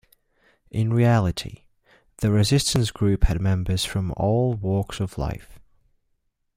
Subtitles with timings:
[0.71, 1.65] In reality,
[2.21, 5.59] the resistance group had members from all walks of life.